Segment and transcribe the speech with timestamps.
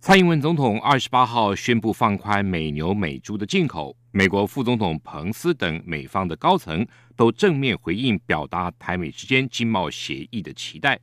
[0.00, 3.96] 蔡英文总统二十八号宣布放宽美牛美猪的进口。
[4.12, 6.86] 美国副总统彭斯等美方的高层
[7.16, 10.98] 都正面回应，表达台美之间经贸协议的期待。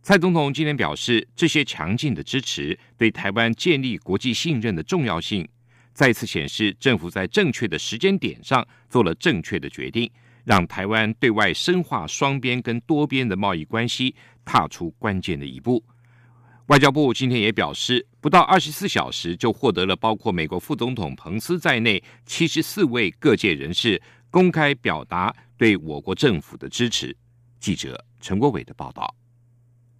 [0.00, 5.46] 蔡总统今天表示，这些强劲的支持对台湾建立国际信任的重要性，
[5.92, 10.08] 再次显示政府在正确的时间点上做了正确的决定，
[10.44, 15.84] 让台湾对外深化双边跟多边的贸易关系踏出关键的一步。
[16.70, 27.16] 外交部今天也表示，不到二十四小时就获得了包括美国副总统彭斯在内七十四位各界人士公开表达对我国政府的支持。
[27.58, 29.12] 记者陈国伟的报道。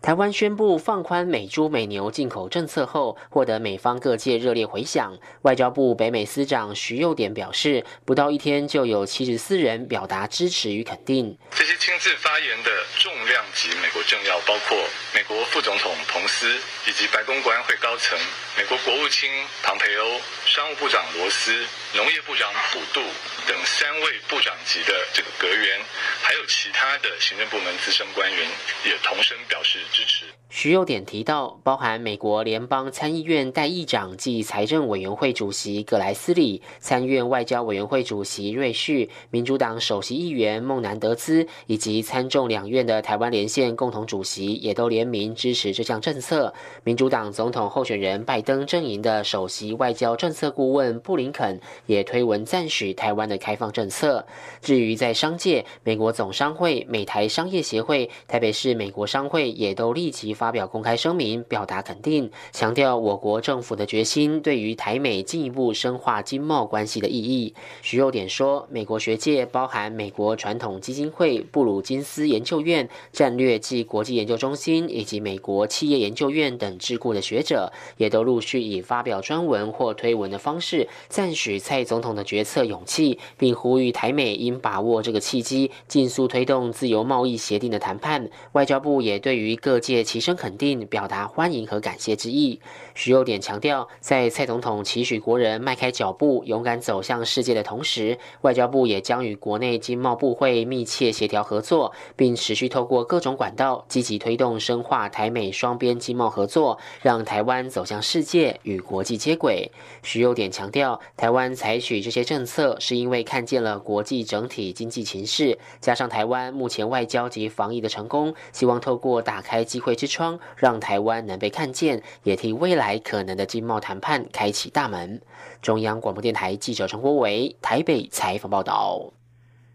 [0.03, 5.19] 台湾宣布放宽美猪美牛进口政策后，获得美方各界热烈回响。
[5.43, 11.37] 外交部北美司长徐佑典表示，不到一天就有七十四人表达支持与肯定。
[11.51, 14.79] 这些亲自发言的重量级美国政要，包括
[15.15, 16.49] 美国副总统彭斯
[16.89, 18.19] 以及白宫国安会高层、
[18.57, 19.29] 美国国务卿
[19.63, 21.53] 庞培欧、商务部长罗斯、
[21.97, 23.01] 农业部长普杜
[23.49, 25.81] 等三位部长级的这个阁员，
[26.23, 28.49] 还有其他的行政部门资深官员，
[28.87, 29.81] 也同声表示。
[29.93, 30.25] 支持。
[30.49, 46.53] 徐有典提到，包含美国联邦参议院代议长暨财政委员会主席葛莱斯里、参院外交委员会主席瑞旭、民主党首席议员孟南德兹以及参众两院的台湾连线共同主席，也都联名支持这项政策。
[46.83, 54.25] 民主党总统候选人拜登阵营的首席外交政策顾问布林肯也推文赞许台湾的开放政策。
[54.63, 59.75] 至于在商界，美国总商会、美台商业协会、台北市美国商会也。
[59.81, 67.55] 都立即发表公开声明，表达肯定，强调我国政府的决心对于台美进一步深化经贸关系的意义。
[67.81, 88.29] 徐幼典说，美国学界包含美国传统基金会、布鲁金斯研究院、战略暨国际研究中心以及美国企业研究院等智库的学者，也都陆续以发表专文或推文的方式赞许蔡总统的决策勇气，并呼吁台美应把握这个契机，尽速推动自由贸易协定的谈判。
[88.55, 92.59] 外交部也对于各界齐声肯定，表达欢迎和感谢之意。
[92.97, 109.71] 徐有典强调，在蔡总统期许国人迈开脚步，勇敢走向世界的同时，外交部也将与国内经贸部会密切协调合作，并持续透过各种管道，积极推动深化台美双边经贸合作，让台湾走向世界与国际接轨。
[110.03, 119.61] 徐有典强调，台湾采取这些政策，是因为看见了国际整体经济形势，加上台湾目前外交及防疫的成功，希望透过打开。
[119.71, 125.21] 机会之窗，让台湾能被看见，也替未来可能的经贸谈判开启大门。
[125.61, 129.13] 中央广播电台记者陈国伟台北采访报道。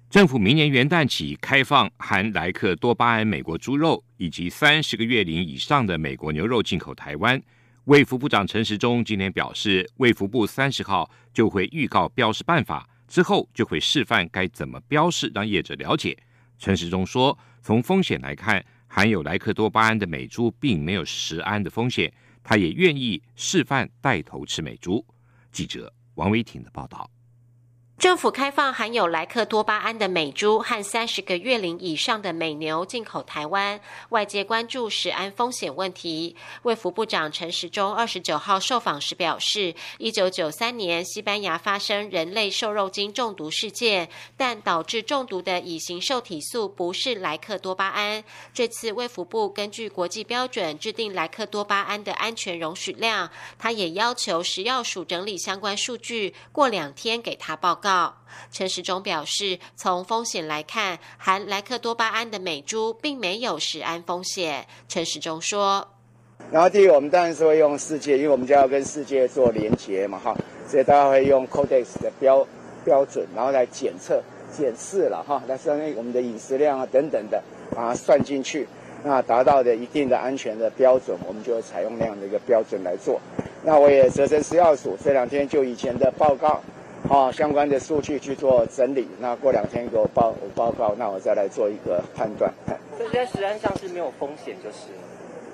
[0.09, 7.39] 政府明年元旦起开放含莱克多巴胺美国猪肉以及三十个月龄以上的美国牛肉进口台湾。
[7.85, 16.17] 卫福部长陈时中今天表示，卫福部三十号就会预告标示办法，之后就会示范该怎么标示，让业者了解。
[16.57, 18.63] 陈时中说，从风险来看。
[18.87, 25.05] 含有莱克多巴胺的美猪并没有食安的风险，他也愿意示范带头吃美猪。
[25.51, 27.09] 记者王维挺的报道。
[27.97, 33.79] 政府开放含有莱克多巴胺的美猪和三十个月龄以上的美牛进口台湾，
[34.09, 36.35] 外界关注食安风险问题。
[36.63, 48.21] 卫福部长陈时中二十九号受访时表示，一九九三年西班牙发生人类瘦肉精中毒事件，但导致中毒的乙型受体素不是莱克多巴胺。
[48.53, 57.84] 这次卫福部根据国际标准制定莱克多巴胺的安全容许量，他也要求食药署整理相关数据，过两天给他报告。
[57.85, 58.15] 告
[58.51, 64.65] 陈时中表示，从风险来看，含莱克多巴胺的美猪并没有食安风险。
[64.87, 65.87] 陈时中说
[66.51, 70.35] ：“然后第一，我们当然是会用世界，因为我们就要跟世界做连接嘛，哈，
[70.67, 72.47] 所以大家会用 Codex 的标
[72.83, 74.19] 标准，然后来检测、
[74.51, 77.39] 检视了哈，来算我们的饮食量啊等等的，
[77.75, 78.67] 把它算进去，
[79.03, 83.21] 那达到的一定的安全的标准，我们就会采用那样的一个标准来做。
[83.63, 86.63] 那我也折成食药署这两天就以前的报告。”
[87.07, 92.51] 好，相关的数据去做整理，那过两天给我报报告，那我再来做一个判断。
[92.97, 94.87] 这在实际上是没有风险，就是。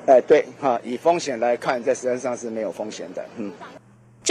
[0.08, 3.52] 哎，对，哈，以风险来看，在实际上是没有风险的，嗯。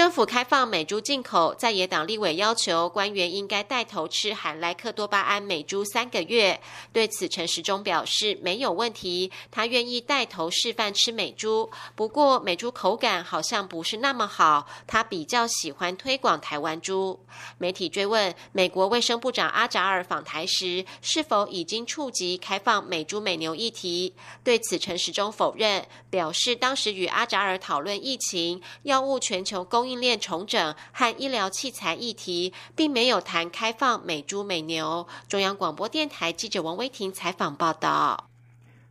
[0.00, 6.58] 政府开放美猪进口，在野党立委要求官员应该带头吃含莱克多巴胺美猪三个月。
[6.91, 11.70] 对此，陈时中表示没有问题，他愿意带头示范吃美猪。
[11.94, 17.20] 不过，美猪口感好像不是那么好，他比较喜欢推广台湾猪。
[17.58, 29.90] 媒体追问美国卫生部长阿扎尔访台时是否已经触及开放美猪美牛议题，对此陈时中否认，表示当时与阿扎尔讨论疫情、药物全球供。
[29.90, 35.09] 应应链重整和医疗器材议题，并没有谈开放美猪美牛。
[35.29, 38.31] 中央广播电台记者王威婷采访报道。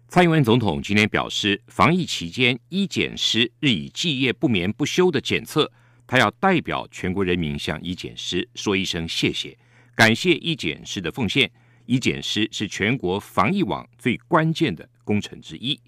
[0.09, 5.71] 蔡英文总统今天表示，防疫期间医检师日以继夜不眠不休的检测，
[6.05, 9.57] 他要代表全国人民向医检师说一声谢谢，
[9.95, 11.49] 感谢医检师的奉献。
[11.85, 15.79] 医检师是全国防疫网最关键的工程之一。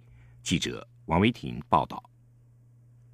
[0.43, 2.10] 记者王威婷报道。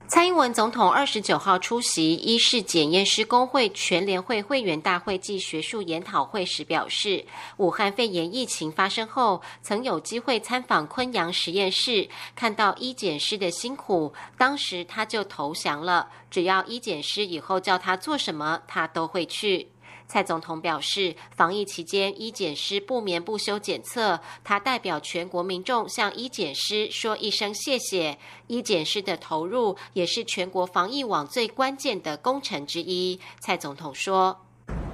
[0.08, 7.26] 蔡英文总统二十九号出席医事检验师工会全联会会员大会暨学术研讨会时表示，
[7.58, 12.08] 武汉肺炎疫情发生后，曾有机会参访昆阳实验室，
[12.38, 19.68] 看到医检师的辛苦，当时他就投降了，只要医检师以后叫他做什么，他都会去。
[20.08, 28.18] 蔡总统表示，防疫期间医检师不眠不休检测，他代表全国民众向医检师说一声谢谢。
[28.48, 33.20] 医检师的投入也是全国防疫网最关键的工程之一。
[33.42, 34.38] 蔡总统说：“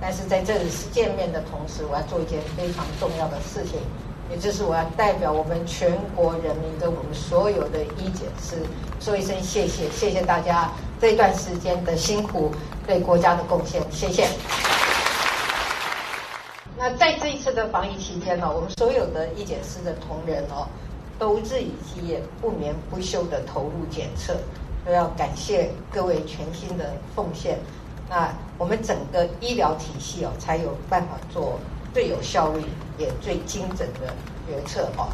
[0.01, 3.80] 但是在这里是见面的同时，我要做一件非常重要的事情，
[4.31, 8.65] 也就是我要代表我们全国人民跟我们所有的医检师
[9.00, 12.51] 说一声谢谢，谢谢大家这段时间的辛苦，
[12.88, 14.27] 对国家的贡献，谢谢。”
[16.86, 20.68] 那在这一次的防疫期间呢，我们所有的医检师的同仁哦，
[21.18, 24.36] 都日以继夜、不眠不休的投入检测，
[24.86, 27.58] 都要感谢各位全新的奉献。
[28.10, 31.58] 那我们整个医疗体系哦，才有办法做
[31.94, 32.62] 最有效率
[32.98, 34.14] 也最精准的
[34.46, 35.08] 决策哦。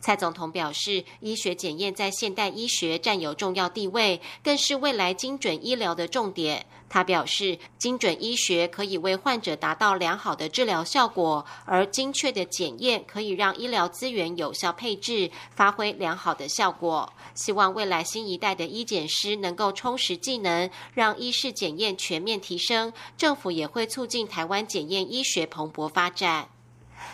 [0.00, 6.64] 蔡总统表示，医学检验在现代医学占有重要地位，更是未来精准医疗的重点。
[6.92, 17.10] 他表示，精准医学可以为患者达到良好的治疗效果，而精确的检验可以让医疗资源有效配置，发挥良好的效果。
[17.34, 22.92] 希望未来新一代的医检师能够充实技能，让医事检验全面提升。
[23.16, 26.50] 政府也会促进台湾检验医学蓬勃发展。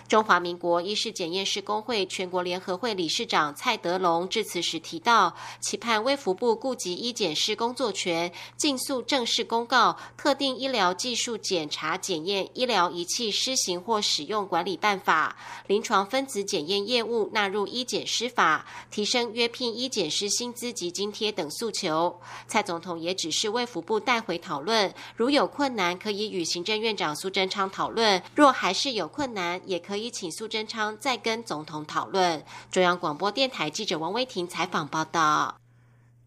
[0.09, 15.37] 中华民国医师检验师工会全国联合会理事长蔡德龙致辞时提到，期盼卫福部顾及医检师工作权，尽速正式公告特定医疗技术检查检验医疗仪器施行或使用管理办法，
[15.67, 22.19] 临床分子检验业务纳入医检师法，提升约聘医检师薪资及津贴等诉求。
[22.47, 32.43] 蔡总统也指示卫福部带回讨论，如有困难可以与行政院长苏贞昌讨论，若还是有困难可以请苏贞昌再跟总统讨论。
[32.71, 35.61] 中央广播电台记者王威婷采访报道。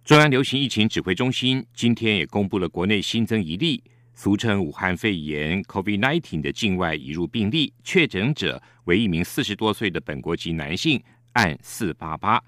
[0.04, 3.84] 中央流行疫情指挥中心今天也公布了国内新增一例，
[4.16, 11.02] 俗称武汉肺炎 （COVID-19） 的境外移入病例，确诊者为一名四十多岁的本国籍男性，
[11.34, 12.44] 按四八八。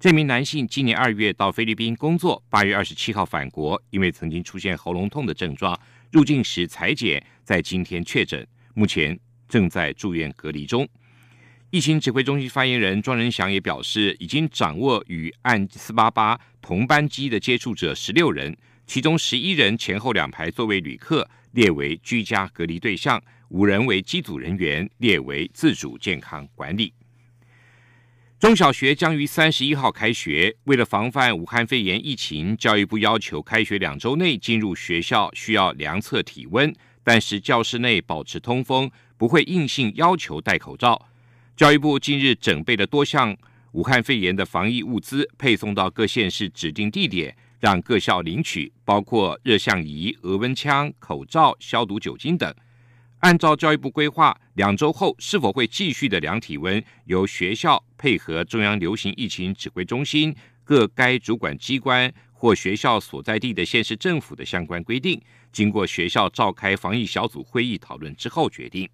[0.00, 5.78] 这名男性今年二月到菲律宾工作，八月二十七号返国，因为曾经出现喉咙痛的症状，
[6.10, 9.18] 入境时裁剪，在今天确诊，目前。
[9.48, 10.88] 正在住院隔离中。
[11.70, 26.94] 疫情指挥中心发言人庄仁祥也表示，已经掌握与案四八八同班机的接触者十六人，其中十一人前后两排座位旅客列为居家隔离对象，五人为机组人员列为自主健康管理。
[28.38, 36.72] 中小学将于三十一号开学，为了防范武汉肺炎疫情，教育部要求开学两周内进入学校需要量测体温，
[37.08, 38.90] 但是教室内保持通风。
[39.16, 41.08] 不会硬性要求戴口罩。
[41.56, 43.36] 教育部近日准备了多项
[43.72, 52.54] 武汉肺炎的防疫物资，配送到各县市指定地点，让各校领取，包括热像仪、额温枪、口罩、消毒酒精等。
[53.18, 68.88] 按照教育部规划，两周后是否会继续的量体温，由学校配合中央流行疫情指挥中心、各该主管机关或学校所在地的县市政府的相关规定，经过学校召开防疫小组会议讨论之后决定。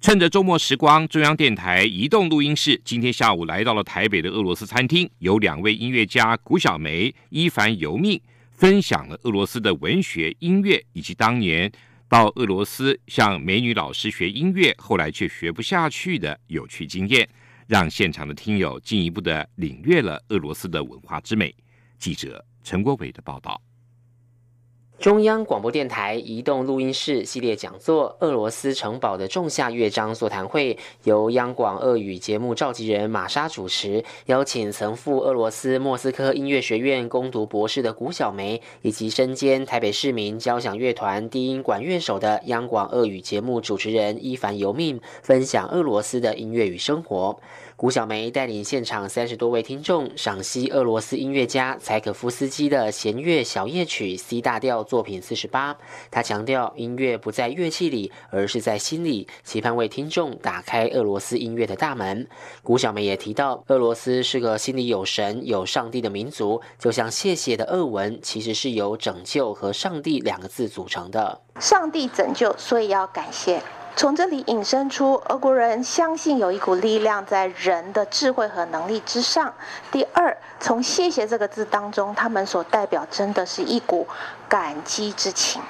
[0.00, 8.20] 趁着周末时光，中央电台移动录音室今天下午来到了台北的俄罗斯餐厅，有两位音乐家古小梅、伊凡尤命
[8.52, 11.72] 分享了俄罗斯的文学、音乐，以及当年
[12.08, 17.28] 到俄罗斯向美女老师学音乐，后来却学不下去的有趣经验，
[17.68, 21.54] 让现场的听友进一步的领略了俄罗斯的文化之美。
[21.98, 23.60] 记者陈国伟的报道。
[24.98, 47.38] 中央广播电台移动录音室系列讲座《俄罗斯城堡的仲夏乐章》座谈会，由央广俄语节目召集人玛莎主持，邀请曾赴俄罗斯莫斯科音乐学院攻读博士的古小梅，以及身兼台北市民交响乐团低音管乐手的央广俄语节目主持人伊凡尤命，分享俄罗斯的音乐与生活。
[47.78, 55.76] 古小梅带领现场三十多位听众赏析俄罗斯音乐家柴可夫斯基的弦乐小夜曲 C 大调作品四十八。
[56.10, 62.26] 他强调，音乐不在乐器里，而是在心里，期盼为听众打开俄罗斯音乐的大门。
[62.64, 71.40] 古小梅也提到，俄罗斯是个心里有神、有上帝的民族，就像谢谢的俄文其实是由拯救和上帝两个字组成的。
[71.60, 73.62] 上帝拯救，所以要感谢。
[73.98, 79.52] 从这里引申出，俄国人相信有一股力量在人的智慧和能力之上。
[79.90, 84.06] 第二，从“谢谢”这个字当中，他们所代表真的是一股
[84.48, 85.60] 感激之情。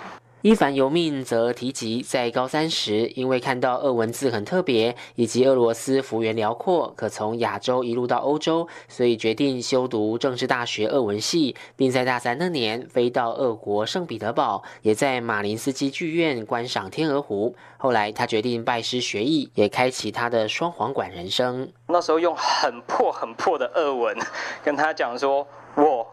[0.42, 17.57] 伊凡尤命则提及，在高三时，因为看到俄文字很特别，以及俄罗斯幅员辽阔，可从亚洲一路到欧洲，所以决定修读政治大学俄文系，并在大三那年飞到俄国圣彼得堡，也在马林斯基剧院观赏天鹅湖。
[17.76, 21.68] 后来他决定拜师学艺，也开启他的双簧管人生。
[21.88, 24.16] 那时候用很破很破的俄文
[24.62, 26.07] 跟他讲说：“我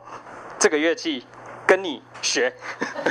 [0.57, 1.23] 这个乐器。”
[1.65, 2.53] 跟你学，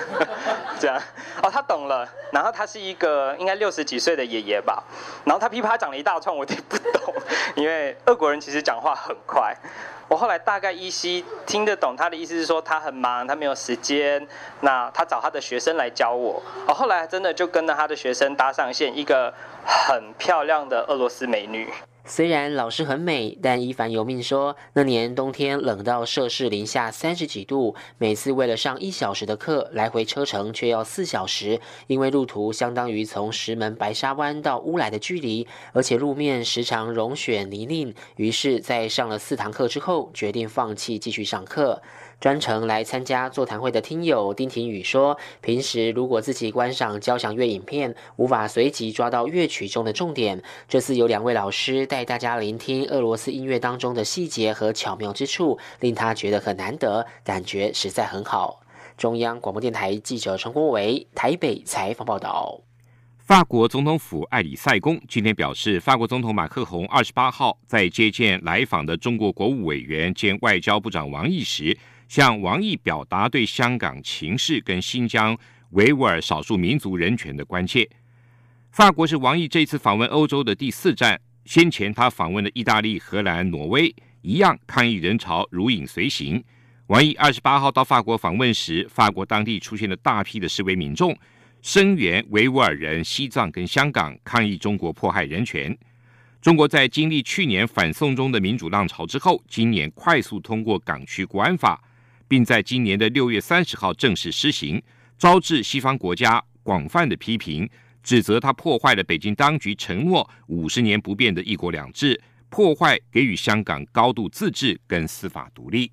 [0.78, 0.96] 这样
[1.42, 2.08] 哦，他懂了。
[2.32, 4.82] 然后他是一个应该六十几岁的爷爷吧。
[5.24, 7.14] 然后他噼啪长了一大串，我听不懂，
[7.56, 9.54] 因为俄国人其实讲话很快。
[10.06, 14.26] 我后来大概依稀听得懂他的意思是说他很忙，他没有时间。
[14.60, 16.42] 那他找他的学生来教我。
[16.66, 19.32] 哦，后来真的就跟着他的学生搭上线，一个
[19.64, 21.72] 很漂亮的俄罗斯美女。
[22.06, 41.80] 虽然老师很美，但伊凡尤命说，那年冬天冷到摄氏零下三十几度，每次为了上一小时的课，来回车程却要四小时，因为路途相当于从石门白沙湾到乌来的距离，而且路面时常融雪泥泞，于是，在上了四堂课之后，决定放弃继续上课。
[42.20, 50.42] 专程来参加座谈会的听友丁廷宇说：“平时如果自己观赏交响乐影片，无法随即抓到乐曲中的重点。
[50.68, 58.60] 这次有两位老师带大家聆听俄罗斯音乐当中的细节和巧妙之处，令他觉得很难得，感觉实在很好。”
[58.98, 62.60] 中央广播电台记者陈国伟台北采访报道。
[63.18, 71.78] 法国总统府艾里塞宫今天表示，法国总统马克宏二十八号在接见来访的中国国务委员兼外交部长王毅时。
[72.08, 75.38] 向王毅表达对香港情势跟新疆
[75.70, 77.88] 维吾尔少数民族人权的关切。
[78.72, 86.42] 法国是王毅这次访问欧洲的第四站，先前他访问了意大利、荷兰、挪威，一样抗议人潮如影随形。
[86.86, 91.16] 王毅二十八号到法国访问时，法国当地出现了大批的示威民众，
[91.62, 95.76] 声援维吾尔人、西藏跟香港抗议中国迫害人权。
[96.40, 101.82] 中国在经历去年反送中的民主浪潮之后，今年快速通过港区国安法。
[102.26, 104.82] 并在今年的六月三十号正式施行，
[105.18, 107.68] 招致西方国家广泛的批评，
[108.04, 115.90] 指责他破坏了北京当局承诺五十年不变的一国两制，破坏给予香港高度自治跟司法独立。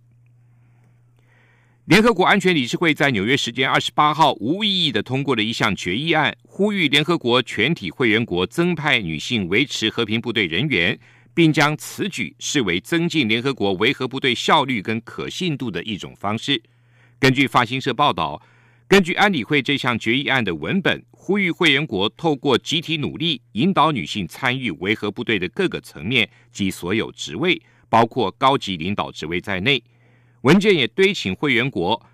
[1.85, 10.99] 联合国安全理事会在纽约时间二十八号无异议的通过了一项决议案，呼吁联合国全体会员国增派女性维持和平部队人员。
[11.33, 16.61] 并将此举视为增进联合国维和部队效率跟可信度的一种方式。
[17.21, 18.41] 根据法新社报道，
[18.91, 29.81] 根据安理会这项决议案的文本，呼吁会员国透过集体努力，引导女性参与维和部队的各个层面及所有职位，包括高级领导职位在内。
[30.41, 32.05] 文件也敦请会员国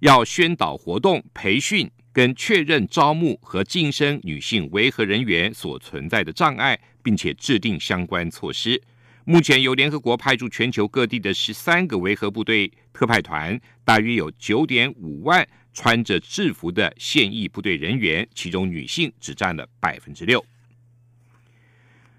[0.00, 6.78] 要宣导活动、培训跟确认招募和晋升女性维和人员所存在的障碍。
[7.02, 8.78] 并且制定相关措施。
[9.24, 20.44] 目前由联合国派驻全球各地的十三个维和部队特派团，大约有九点五万穿着制服的现役部队人员，其中女性只占了百分之六。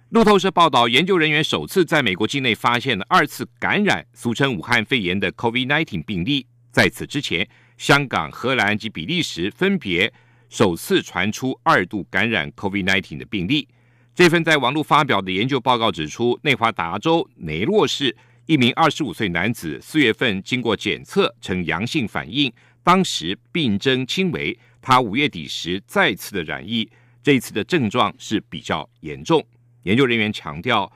[0.10, 6.46] 路透社报道，研究人员首次在美国境内发现了二次感染，俗称武汉肺炎的 COVID-19 病例。
[6.70, 10.12] 在此之前，香港、荷兰及比利时分别
[10.50, 13.68] 首次传出二度感染 COVID-19 的病例。
[14.14, 18.14] 这份在网络发表的研究报告指出，内华达州雷洛市
[18.46, 22.52] 一名二十五岁男子四月份经过检测呈阳性反应，
[22.84, 24.58] 当时病征轻微。
[24.84, 26.90] 他五月底时再次的染疫，
[27.22, 29.46] 这一次的症状是比较严重。
[29.84, 30.92] 研究人员强调，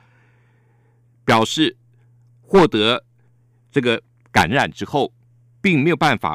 [1.24, 1.76] 表示
[2.40, 3.04] 获得
[3.70, 4.02] 这个
[4.32, 5.12] 感染之后，
[5.60, 6.34] 并没有办法